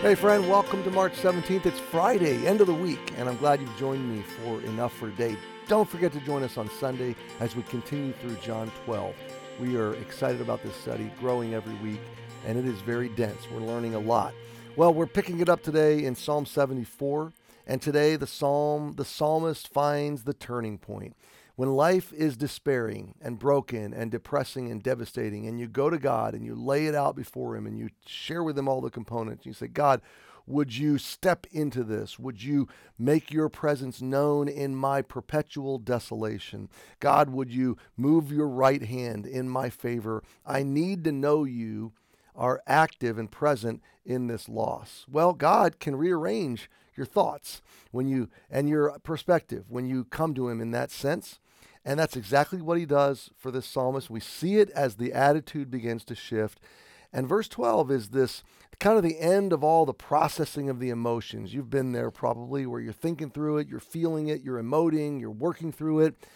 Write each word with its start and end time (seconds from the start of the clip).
Hey, 0.00 0.14
friend, 0.14 0.48
welcome 0.48 0.84
to 0.84 0.92
March 0.92 1.14
17th. 1.14 1.66
It's 1.66 1.80
Friday, 1.80 2.46
end 2.46 2.60
of 2.60 2.68
the 2.68 2.72
week, 2.72 3.12
and 3.16 3.28
I'm 3.28 3.36
glad 3.36 3.60
you've 3.60 3.76
joined 3.76 4.08
me 4.08 4.22
for 4.22 4.60
Enough 4.60 4.92
for 4.96 5.08
a 5.08 5.10
Day. 5.10 5.36
Don't 5.66 5.88
forget 5.88 6.12
to 6.12 6.20
join 6.20 6.44
us 6.44 6.56
on 6.56 6.70
Sunday 6.70 7.16
as 7.40 7.56
we 7.56 7.64
continue 7.64 8.12
through 8.12 8.36
John 8.36 8.70
12. 8.84 9.12
We 9.58 9.76
are 9.76 9.94
excited 9.94 10.40
about 10.40 10.62
this 10.62 10.76
study, 10.76 11.10
growing 11.18 11.52
every 11.52 11.74
week, 11.74 11.98
and 12.46 12.56
it 12.56 12.64
is 12.64 12.80
very 12.82 13.08
dense. 13.08 13.50
We're 13.50 13.58
learning 13.58 13.96
a 13.96 13.98
lot. 13.98 14.34
Well, 14.76 14.94
we're 14.94 15.08
picking 15.08 15.40
it 15.40 15.48
up 15.48 15.64
today 15.64 16.04
in 16.04 16.14
Psalm 16.14 16.46
74, 16.46 17.32
and 17.66 17.82
today 17.82 18.14
the 18.14 18.28
psalm 18.28 18.94
the 18.96 19.04
psalmist 19.04 19.66
finds 19.66 20.22
the 20.22 20.32
turning 20.32 20.78
point. 20.78 21.16
When 21.58 21.74
life 21.74 22.12
is 22.12 22.36
despairing 22.36 23.16
and 23.20 23.36
broken 23.36 23.92
and 23.92 24.12
depressing 24.12 24.70
and 24.70 24.80
devastating, 24.80 25.48
and 25.48 25.58
you 25.58 25.66
go 25.66 25.90
to 25.90 25.98
God 25.98 26.34
and 26.34 26.44
you 26.44 26.54
lay 26.54 26.86
it 26.86 26.94
out 26.94 27.16
before 27.16 27.56
Him 27.56 27.66
and 27.66 27.76
you 27.76 27.88
share 28.06 28.44
with 28.44 28.56
Him 28.56 28.68
all 28.68 28.80
the 28.80 28.90
components, 28.90 29.44
you 29.44 29.52
say, 29.52 29.66
God, 29.66 30.00
would 30.46 30.76
you 30.76 30.98
step 30.98 31.48
into 31.50 31.82
this? 31.82 32.16
Would 32.16 32.44
you 32.44 32.68
make 32.96 33.32
your 33.32 33.48
presence 33.48 34.00
known 34.00 34.46
in 34.46 34.76
my 34.76 35.02
perpetual 35.02 35.78
desolation? 35.78 36.68
God, 37.00 37.30
would 37.30 37.50
you 37.52 37.76
move 37.96 38.30
your 38.30 38.46
right 38.46 38.84
hand 38.84 39.26
in 39.26 39.48
my 39.48 39.68
favor? 39.68 40.22
I 40.46 40.62
need 40.62 41.02
to 41.02 41.10
know 41.10 41.42
you 41.42 41.92
are 42.36 42.62
active 42.68 43.18
and 43.18 43.32
present 43.32 43.82
in 44.06 44.28
this 44.28 44.48
loss. 44.48 45.06
Well, 45.10 45.32
God 45.32 45.80
can 45.80 45.96
rearrange 45.96 46.70
your 46.94 47.04
thoughts 47.04 47.62
when 47.90 48.06
you 48.06 48.28
and 48.48 48.68
your 48.68 48.96
perspective 49.00 49.64
when 49.68 49.86
you 49.86 50.04
come 50.04 50.34
to 50.34 50.48
him 50.48 50.60
in 50.60 50.70
that 50.70 50.92
sense. 50.92 51.40
And 51.88 51.98
that's 51.98 52.18
exactly 52.18 52.60
what 52.60 52.76
he 52.76 52.84
does 52.84 53.30
for 53.38 53.50
this 53.50 53.64
psalmist. 53.64 54.10
We 54.10 54.20
see 54.20 54.56
it 54.56 54.68
as 54.72 54.96
the 54.96 55.14
attitude 55.14 55.70
begins 55.70 56.04
to 56.04 56.14
shift. 56.14 56.60
And 57.14 57.26
verse 57.26 57.48
12 57.48 57.90
is 57.90 58.08
this 58.10 58.42
kind 58.78 58.98
of 58.98 59.02
the 59.02 59.18
end 59.18 59.54
of 59.54 59.64
all 59.64 59.86
the 59.86 59.94
processing 59.94 60.68
of 60.68 60.80
the 60.80 60.90
emotions. 60.90 61.54
You've 61.54 61.70
been 61.70 61.92
there 61.92 62.10
probably 62.10 62.66
where 62.66 62.82
you're 62.82 62.92
thinking 62.92 63.30
through 63.30 63.56
it, 63.56 63.68
you're 63.68 63.80
feeling 63.80 64.28
it, 64.28 64.42
you're 64.42 64.62
emoting, 64.62 65.18
you're 65.18 65.30
working 65.30 65.72
through 65.72 66.00
it. 66.00 66.26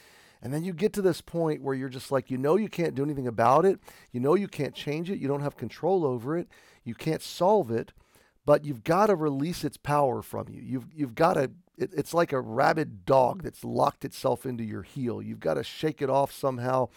And 0.40 0.54
then 0.54 0.64
you 0.64 0.72
get 0.72 0.94
to 0.94 1.02
this 1.02 1.20
point 1.20 1.60
where 1.60 1.74
you're 1.74 1.90
just 1.90 2.10
like, 2.10 2.30
you 2.30 2.38
know, 2.38 2.56
you 2.56 2.70
can't 2.70 2.94
do 2.94 3.04
anything 3.04 3.26
about 3.26 3.66
it. 3.66 3.78
You 4.10 4.20
know, 4.20 4.34
you 4.34 4.48
can't 4.48 4.74
change 4.74 5.10
it. 5.10 5.18
You 5.18 5.28
don't 5.28 5.42
have 5.42 5.58
control 5.58 6.06
over 6.06 6.34
it. 6.34 6.48
You 6.82 6.94
can't 6.94 7.20
solve 7.20 7.70
it, 7.70 7.92
but 8.44 8.64
you've 8.64 8.84
got 8.84 9.06
to 9.06 9.14
release 9.14 9.64
its 9.64 9.76
power 9.76 10.22
from 10.22 10.48
you. 10.48 10.60
You've, 10.60 10.86
you've 10.94 11.14
got 11.14 11.34
to 11.34 11.50
it, 11.78 11.90
it's 11.94 12.14
like 12.14 12.32
a 12.32 12.40
rabid 12.40 13.04
dog 13.04 13.42
that's 13.42 13.64
locked 13.64 14.04
itself 14.04 14.44
into 14.46 14.64
your 14.64 14.82
heel. 14.82 15.22
You've 15.22 15.40
got 15.40 15.54
to 15.54 15.64
shake 15.64 16.02
it 16.02 16.10
off 16.10 16.32
somehow 16.32 16.88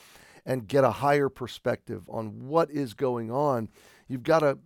and 0.46 0.68
get 0.68 0.84
a 0.84 0.92
higher 0.92 1.30
perspective 1.30 2.04
on 2.10 2.48
what 2.48 2.70
is 2.70 2.94
going 2.94 3.32
on. 3.32 3.70
You've 4.08 4.24
got 4.24 4.40
to 4.40 4.60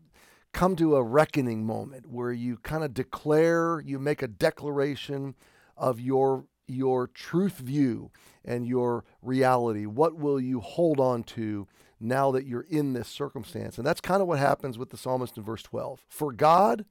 come 0.51 0.75
to 0.75 0.95
a 0.95 1.03
reckoning 1.03 1.65
moment 1.65 2.09
where 2.09 2.31
you 2.31 2.57
kind 2.57 2.83
of 2.83 2.93
declare, 2.93 3.79
you 3.79 3.99
make 3.99 4.21
a 4.21 4.27
declaration 4.27 5.35
of 5.77 5.99
your 5.99 6.45
your 6.69 7.07
truth 7.07 7.57
view 7.57 8.11
and 8.45 8.67
your 8.67 9.03
reality. 9.21 9.85
What 9.85 10.15
will 10.15 10.39
you 10.39 10.59
hold 10.59 10.99
on 10.99 11.23
to 11.23 11.67
now 11.99 12.31
that 12.31 12.45
you're 12.45 12.65
in 12.69 12.93
this 12.93 13.07
circumstance? 13.07 13.77
And 13.77 13.85
that's 13.85 14.01
kind 14.01 14.21
of 14.21 14.27
what 14.27 14.39
happens 14.39 14.77
with 14.77 14.89
the 14.89 14.97
psalmist 14.97 15.37
in 15.37 15.43
verse 15.43 15.63
12. 15.63 16.05
For 16.07 16.31
God 16.31 16.85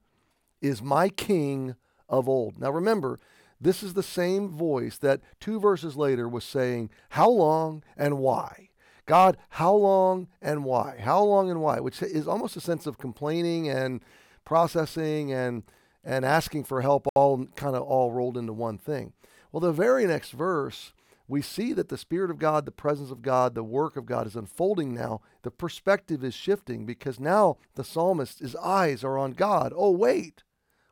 is 0.60 0.82
my 0.82 1.08
king 1.08 1.76
of 2.08 2.28
old. 2.28 2.58
Now 2.58 2.70
remember, 2.70 3.20
this 3.60 3.82
is 3.82 3.94
the 3.94 4.02
same 4.02 4.50
voice 4.50 4.98
that 4.98 5.20
two 5.40 5.58
verses 5.58 5.96
later 5.96 6.28
was 6.28 6.44
saying, 6.44 6.90
How 7.10 7.28
long 7.28 7.82
and 7.96 8.18
why? 8.18 8.70
God, 9.06 9.38
how 9.50 9.72
long 9.72 10.28
and 10.42 10.64
why? 10.64 10.98
How 11.00 11.22
long 11.22 11.50
and 11.50 11.62
why? 11.62 11.80
Which 11.80 12.02
is 12.02 12.28
almost 12.28 12.56
a 12.56 12.60
sense 12.60 12.86
of 12.86 12.98
complaining 12.98 13.68
and 13.68 14.02
processing 14.44 15.32
and 15.32 15.62
and 16.04 16.24
asking 16.24 16.64
for 16.64 16.80
help 16.80 17.06
all 17.14 17.46
kind 17.56 17.74
of 17.74 17.82
all 17.82 18.12
rolled 18.12 18.36
into 18.36 18.52
one 18.52 18.78
thing. 18.78 19.12
Well, 19.52 19.60
the 19.60 19.72
very 19.72 20.06
next 20.06 20.32
verse, 20.32 20.92
we 21.26 21.42
see 21.42 21.72
that 21.74 21.88
the 21.88 21.98
Spirit 21.98 22.30
of 22.30 22.38
God, 22.38 22.64
the 22.64 22.70
presence 22.70 23.10
of 23.10 23.22
God, 23.22 23.54
the 23.54 23.62
work 23.62 23.96
of 23.96 24.06
God 24.06 24.26
is 24.26 24.36
unfolding 24.36 24.94
now. 24.94 25.20
The 25.42 25.50
perspective 25.50 26.24
is 26.24 26.34
shifting 26.34 26.86
because 26.86 27.20
now 27.20 27.58
the 27.74 27.84
psalmist's 27.84 28.56
eyes 28.56 29.04
are 29.04 29.18
on 29.18 29.32
God. 29.32 29.72
Oh, 29.76 29.90
wait, 29.90 30.42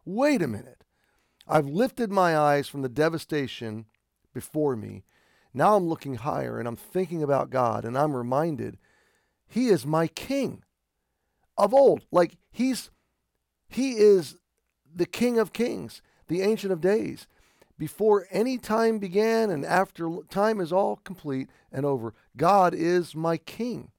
wait 0.04 0.42
a 0.42 0.48
minute. 0.48 0.84
I've 1.48 1.66
lifted 1.66 2.10
my 2.10 2.36
eyes 2.36 2.68
from 2.68 2.82
the 2.82 2.88
devastation 2.88 3.86
before 4.34 4.76
me. 4.76 5.04
Now 5.54 5.76
I'm 5.76 5.88
looking 5.88 6.16
higher 6.16 6.58
and 6.58 6.68
I'm 6.68 6.76
thinking 6.76 7.22
about 7.22 7.48
God 7.48 7.84
and 7.84 7.96
I'm 7.96 8.14
reminded 8.14 8.76
he 9.46 9.68
is 9.68 9.86
my 9.86 10.06
king 10.06 10.64
of 11.56 11.72
old. 11.72 12.04
Like 12.10 12.36
he's 12.50 12.90
he 13.68 13.92
is 13.92 14.36
the 14.94 15.06
king 15.06 15.38
of 15.38 15.52
kings, 15.52 16.02
the 16.28 16.42
ancient 16.42 16.72
of 16.72 16.80
days. 16.80 17.26
Before 17.78 18.26
any 18.30 18.56
time 18.58 18.98
began 18.98 19.50
and 19.50 19.64
after 19.64 20.18
time 20.30 20.60
is 20.60 20.72
all 20.72 20.96
complete 20.96 21.48
and 21.70 21.84
over, 21.84 22.14
God 22.36 22.74
is 22.74 23.14
my 23.14 23.36
king. 23.36 23.90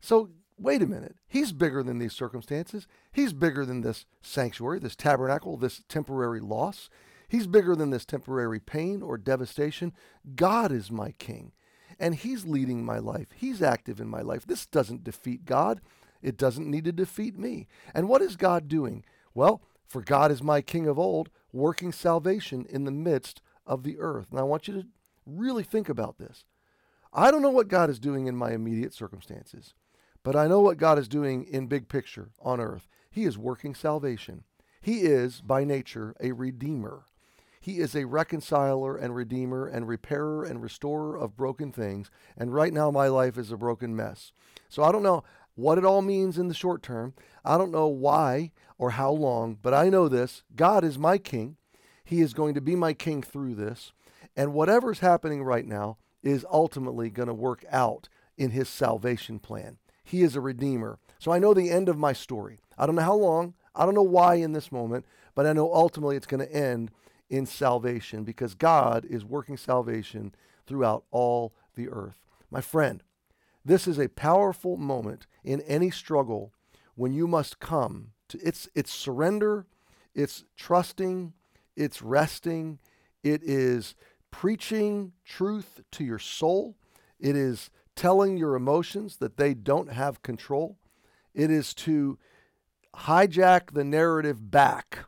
So 0.00 0.30
wait 0.58 0.82
a 0.82 0.86
minute. 0.86 1.16
He's 1.26 1.52
bigger 1.52 1.82
than 1.82 1.98
these 1.98 2.12
circumstances. 2.12 2.86
He's 3.12 3.32
bigger 3.32 3.64
than 3.64 3.80
this 3.80 4.06
sanctuary, 4.20 4.78
this 4.78 4.96
tabernacle, 4.96 5.56
this 5.56 5.82
temporary 5.88 6.40
loss. 6.40 6.88
He's 7.28 7.46
bigger 7.46 7.74
than 7.74 7.90
this 7.90 8.04
temporary 8.04 8.60
pain 8.60 9.02
or 9.02 9.18
devastation. 9.18 9.92
God 10.34 10.70
is 10.70 10.90
my 10.90 11.12
king, 11.12 11.52
and 11.98 12.14
He's 12.14 12.46
leading 12.46 12.84
my 12.84 12.98
life. 12.98 13.28
He's 13.34 13.62
active 13.62 14.00
in 14.00 14.08
my 14.08 14.20
life. 14.20 14.46
This 14.46 14.66
doesn't 14.66 15.04
defeat 15.04 15.44
God. 15.44 15.80
It 16.22 16.36
doesn't 16.36 16.70
need 16.70 16.84
to 16.84 16.92
defeat 16.92 17.38
me. 17.38 17.66
And 17.94 18.08
what 18.08 18.22
is 18.22 18.36
God 18.36 18.68
doing? 18.68 19.04
Well, 19.34 19.60
for 19.86 20.02
God 20.02 20.30
is 20.30 20.42
my 20.42 20.60
king 20.60 20.86
of 20.86 20.98
old, 20.98 21.30
working 21.52 21.92
salvation 21.92 22.66
in 22.68 22.84
the 22.84 22.90
midst 22.90 23.40
of 23.66 23.82
the 23.82 23.98
earth. 23.98 24.28
And 24.30 24.38
I 24.40 24.44
want 24.44 24.68
you 24.68 24.74
to 24.74 24.86
really 25.24 25.62
think 25.62 25.88
about 25.88 26.18
this. 26.18 26.44
I 27.12 27.30
don't 27.30 27.42
know 27.42 27.50
what 27.50 27.68
God 27.68 27.88
is 27.88 27.98
doing 27.98 28.26
in 28.26 28.36
my 28.36 28.52
immediate 28.52 28.92
circumstances. 28.92 29.74
But 30.22 30.34
I 30.34 30.48
know 30.48 30.60
what 30.60 30.76
God 30.76 30.98
is 30.98 31.06
doing 31.06 31.44
in 31.44 31.68
big 31.68 31.88
picture 31.88 32.30
on 32.42 32.60
earth. 32.60 32.88
He 33.08 33.24
is 33.24 33.38
working 33.38 33.76
salvation. 33.76 34.42
He 34.82 35.02
is, 35.02 35.40
by 35.40 35.62
nature, 35.62 36.16
a 36.20 36.32
redeemer. 36.32 37.04
He 37.60 37.78
is 37.78 37.94
a 37.94 38.06
reconciler 38.06 38.96
and 38.96 39.14
redeemer 39.14 39.66
and 39.66 39.86
repairer 39.86 40.42
and 40.42 40.60
restorer 40.60 41.16
of 41.16 41.36
broken 41.36 41.70
things. 41.70 42.10
And 42.36 42.52
right 42.52 42.72
now, 42.72 42.90
my 42.90 43.06
life 43.06 43.38
is 43.38 43.52
a 43.52 43.56
broken 43.56 43.94
mess. 43.94 44.32
So 44.68 44.82
I 44.82 44.90
don't 44.90 45.04
know 45.04 45.22
what 45.56 45.78
it 45.78 45.84
all 45.84 46.02
means 46.02 46.38
in 46.38 46.48
the 46.48 46.54
short 46.54 46.82
term. 46.82 47.14
I 47.44 47.58
don't 47.58 47.72
know 47.72 47.88
why 47.88 48.52
or 48.78 48.90
how 48.90 49.10
long, 49.10 49.58
but 49.60 49.74
I 49.74 49.88
know 49.88 50.08
this 50.08 50.44
God 50.54 50.84
is 50.84 50.98
my 50.98 51.18
king. 51.18 51.56
He 52.04 52.20
is 52.20 52.34
going 52.34 52.54
to 52.54 52.60
be 52.60 52.76
my 52.76 52.92
king 52.92 53.22
through 53.22 53.56
this. 53.56 53.92
And 54.36 54.52
whatever's 54.52 55.00
happening 55.00 55.42
right 55.42 55.66
now 55.66 55.96
is 56.22 56.46
ultimately 56.50 57.10
going 57.10 57.28
to 57.28 57.34
work 57.34 57.64
out 57.70 58.08
in 58.36 58.50
his 58.50 58.68
salvation 58.68 59.38
plan. 59.38 59.78
He 60.04 60.22
is 60.22 60.36
a 60.36 60.40
redeemer. 60.40 60.98
So 61.18 61.32
I 61.32 61.38
know 61.38 61.54
the 61.54 61.70
end 61.70 61.88
of 61.88 61.98
my 61.98 62.12
story. 62.12 62.60
I 62.78 62.86
don't 62.86 62.94
know 62.94 63.02
how 63.02 63.16
long, 63.16 63.54
I 63.74 63.84
don't 63.84 63.94
know 63.94 64.02
why 64.02 64.34
in 64.36 64.52
this 64.52 64.70
moment, 64.70 65.06
but 65.34 65.46
I 65.46 65.52
know 65.52 65.72
ultimately 65.72 66.16
it's 66.16 66.26
going 66.26 66.46
to 66.46 66.54
end 66.54 66.90
in 67.28 67.46
salvation 67.46 68.22
because 68.22 68.54
God 68.54 69.04
is 69.04 69.24
working 69.24 69.56
salvation 69.56 70.34
throughout 70.66 71.04
all 71.10 71.54
the 71.74 71.88
earth. 71.88 72.20
My 72.50 72.60
friend, 72.60 73.02
this 73.64 73.88
is 73.88 73.98
a 73.98 74.08
powerful 74.08 74.76
moment 74.76 75.26
in 75.46 75.62
any 75.62 75.90
struggle 75.90 76.52
when 76.96 77.12
you 77.12 77.26
must 77.26 77.60
come 77.60 78.08
to 78.28 78.38
it's 78.42 78.68
it's 78.74 78.92
surrender, 78.92 79.66
it's 80.14 80.44
trusting, 80.56 81.32
it's 81.76 82.02
resting, 82.02 82.78
it 83.22 83.42
is 83.42 83.94
preaching 84.30 85.12
truth 85.24 85.80
to 85.92 86.04
your 86.04 86.18
soul. 86.18 86.76
It 87.18 87.36
is 87.36 87.70
telling 87.94 88.36
your 88.36 88.54
emotions 88.54 89.16
that 89.18 89.36
they 89.36 89.54
don't 89.54 89.92
have 89.92 90.22
control. 90.22 90.76
It 91.34 91.50
is 91.50 91.72
to 91.74 92.18
hijack 92.94 93.72
the 93.72 93.84
narrative 93.84 94.50
back 94.50 95.00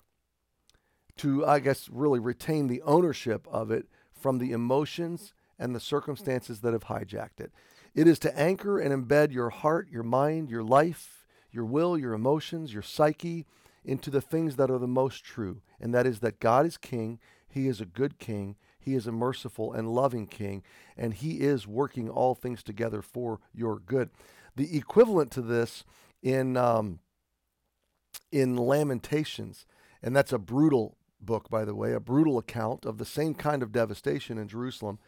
to, 1.16 1.44
I 1.44 1.58
guess, 1.58 1.88
really 1.88 2.20
retain 2.20 2.68
the 2.68 2.82
ownership 2.82 3.46
of 3.50 3.70
it 3.70 3.86
from 4.12 4.38
the 4.38 4.52
emotions 4.52 5.34
and 5.58 5.74
the 5.74 5.80
circumstances 5.80 6.60
that 6.60 6.72
have 6.72 6.84
hijacked 6.84 7.40
it. 7.40 7.52
It 7.94 8.06
is 8.06 8.18
to 8.20 8.38
anchor 8.38 8.78
and 8.78 8.92
embed 8.92 9.32
your 9.32 9.50
heart, 9.50 9.88
your 9.90 10.02
mind, 10.02 10.50
your 10.50 10.62
life, 10.62 11.26
your 11.50 11.64
will, 11.64 11.98
your 11.98 12.12
emotions, 12.12 12.72
your 12.72 12.82
psyche 12.82 13.46
into 13.84 14.10
the 14.10 14.20
things 14.20 14.56
that 14.56 14.70
are 14.70 14.78
the 14.78 14.86
most 14.86 15.24
true. 15.24 15.62
And 15.80 15.94
that 15.94 16.06
is 16.06 16.20
that 16.20 16.40
God 16.40 16.66
is 16.66 16.76
king, 16.76 17.18
He 17.48 17.66
is 17.66 17.80
a 17.80 17.86
good 17.86 18.18
king, 18.18 18.56
he 18.88 18.94
is 18.94 19.06
a 19.06 19.12
merciful 19.12 19.74
and 19.74 19.92
loving 19.92 20.26
king, 20.26 20.62
and 20.96 21.12
He 21.12 21.40
is 21.40 21.66
working 21.66 22.08
all 22.08 22.34
things 22.34 22.62
together 22.62 23.02
for 23.02 23.38
your 23.52 23.78
good. 23.78 24.08
The 24.56 24.78
equivalent 24.78 25.30
to 25.32 25.42
this 25.42 25.84
in 26.22 26.56
um, 26.56 27.00
in 28.32 28.56
Lamentations, 28.56 29.66
and 30.02 30.16
that's 30.16 30.32
a 30.32 30.38
brutal 30.38 30.96
book, 31.20 31.50
by 31.50 31.66
the 31.66 31.74
way, 31.74 31.92
a 31.92 32.00
brutal 32.00 32.38
account 32.38 32.86
of 32.86 32.96
the 32.96 33.04
same 33.04 33.34
kind 33.34 33.62
of 33.62 33.72
devastation 33.72 34.38
in 34.38 34.48
Jerusalem. 34.48 34.98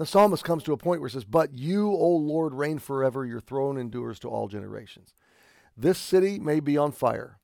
The 0.00 0.06
psalmist 0.06 0.44
comes 0.44 0.62
to 0.62 0.72
a 0.72 0.78
point 0.78 1.02
where 1.02 1.10
he 1.10 1.12
says, 1.12 1.26
But 1.26 1.52
you, 1.52 1.90
O 1.92 2.08
Lord, 2.16 2.54
reign 2.54 2.78
forever, 2.78 3.26
your 3.26 3.42
throne 3.42 3.76
endures 3.76 4.18
to 4.20 4.30
all 4.30 4.48
generations. 4.48 5.12
This 5.76 5.98
city 5.98 6.38
may 6.38 6.58
be 6.60 6.78
on 6.78 6.92
fire, 6.92 7.38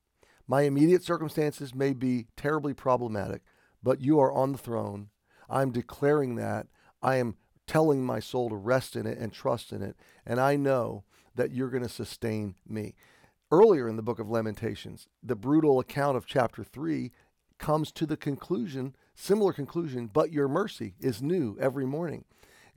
My 0.48 0.62
immediate 0.62 1.04
circumstances 1.04 1.74
may 1.74 1.92
be 1.92 2.28
terribly 2.34 2.72
problematic, 2.72 3.42
but 3.82 4.00
you 4.00 4.18
are 4.20 4.32
on 4.32 4.52
the 4.52 4.58
throne. 4.58 5.10
I'm 5.50 5.70
declaring 5.70 6.36
that. 6.36 6.68
I 7.02 7.16
am 7.16 7.36
telling 7.66 8.02
my 8.02 8.20
soul 8.20 8.48
to 8.48 8.56
rest 8.56 8.96
in 8.96 9.06
it 9.06 9.18
and 9.18 9.34
trust 9.34 9.70
in 9.70 9.82
it. 9.82 9.94
And 10.24 10.40
I 10.40 10.56
know 10.56 11.04
that 11.34 11.50
you're 11.50 11.68
going 11.68 11.82
to 11.82 11.90
sustain 11.90 12.54
me. 12.66 12.94
Earlier 13.52 13.86
in 13.86 13.96
the 13.96 14.02
book 14.02 14.18
of 14.18 14.30
Lamentations, 14.30 15.08
the 15.22 15.36
brutal 15.36 15.78
account 15.78 16.16
of 16.16 16.24
chapter 16.24 16.64
3 16.64 17.12
comes 17.58 17.92
to 17.92 18.06
the 18.06 18.16
conclusion, 18.16 18.96
similar 19.14 19.52
conclusion, 19.52 20.06
but 20.06 20.32
your 20.32 20.48
mercy 20.48 20.94
is 20.98 21.20
new 21.20 21.58
every 21.60 21.84
morning. 21.84 22.24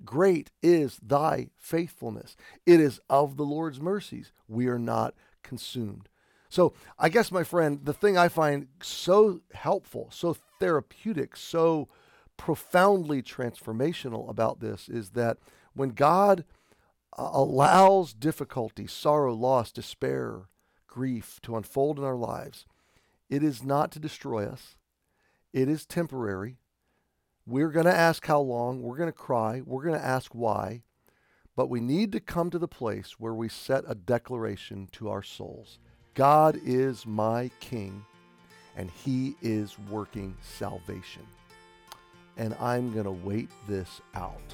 Great 0.06 0.52
is 0.64 1.00
thy 1.02 1.50
faithfulness. 1.58 2.36
It 2.66 2.80
is 2.80 3.00
of 3.10 3.38
the 3.38 3.44
Lord's 3.44 3.82
mercies. 3.82 4.32
We 4.48 4.68
are 4.68 4.80
not 4.80 5.14
consumed. 5.44 6.10
So, 6.50 6.74
I 6.98 7.10
guess, 7.10 7.32
my 7.32 7.44
friend, 7.44 7.82
the 7.84 7.94
thing 7.94 8.18
I 8.18 8.28
find 8.28 8.68
so 8.82 9.42
helpful, 9.54 10.10
so 10.12 10.36
therapeutic, 10.60 11.36
so 11.36 11.88
profoundly 12.38 13.22
transformational 13.22 14.30
about 14.30 14.60
this 14.60 14.90
is 14.90 15.12
that 15.12 15.38
when 15.74 15.90
God 15.90 16.46
uh, 17.18 17.30
allows 17.34 18.14
difficulty, 18.14 18.88
sorrow, 18.88 19.34
loss, 19.34 19.72
despair, 19.72 20.48
grief 20.88 21.40
to 21.44 21.56
unfold 21.56 22.00
in 22.00 22.06
our 22.06 22.16
lives, 22.16 22.66
it 23.30 23.44
is 23.44 23.64
not 23.64 23.92
to 23.92 24.00
destroy 24.00 24.48
us. 24.48 24.76
It 25.54 25.70
is 25.70 25.86
temporary. 25.86 26.58
We're 27.50 27.72
going 27.72 27.88
to 27.88 27.96
ask 27.96 28.28
how 28.28 28.42
long. 28.42 28.84
We're 28.84 28.96
going 28.96 29.10
to 29.10 29.12
cry. 29.12 29.64
We're 29.66 29.82
going 29.82 30.00
to 30.00 30.06
ask 30.06 30.36
why. 30.36 30.84
But 31.56 31.68
we 31.68 31.80
need 31.80 32.12
to 32.12 32.20
come 32.20 32.52
to 32.52 32.60
the 32.60 32.68
place 32.68 33.16
where 33.20 33.34
we 33.34 33.50
set 33.50 33.84
a 33.88 33.96
declaration 33.96 34.88
to 34.94 35.10
our 35.10 35.24
souls 35.24 35.80
God 36.14 36.60
is 36.64 37.08
my 37.08 37.50
King, 37.60 38.06
and 38.76 38.92
He 38.92 39.36
is 39.42 39.80
working 39.90 40.38
salvation. 40.42 41.24
And 42.38 42.54
I'm 42.60 42.94
going 42.94 43.06
to 43.06 43.12
wait 43.12 43.50
this 43.68 44.00
out. 44.14 44.54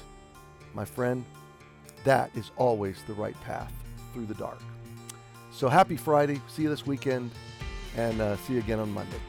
My 0.72 0.86
friend, 0.86 1.22
that 2.04 2.30
is 2.34 2.50
always 2.56 2.96
the 3.06 3.14
right 3.14 3.38
path 3.42 3.72
through 4.14 4.26
the 4.26 4.34
dark. 4.34 4.60
So 5.52 5.68
happy 5.68 5.98
Friday. 5.98 6.40
See 6.48 6.62
you 6.62 6.70
this 6.70 6.86
weekend, 6.86 7.30
and 7.94 8.22
uh, 8.22 8.36
see 8.38 8.54
you 8.54 8.60
again 8.60 8.78
on 8.78 8.90
Monday. 8.90 9.20